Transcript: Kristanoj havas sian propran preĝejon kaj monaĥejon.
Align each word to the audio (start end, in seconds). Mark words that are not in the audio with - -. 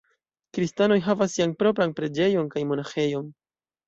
Kristanoj 0.57 0.95
havas 1.07 1.35
sian 1.37 1.53
propran 1.59 1.93
preĝejon 1.99 2.47
kaj 2.57 2.65
monaĥejon. 2.71 3.29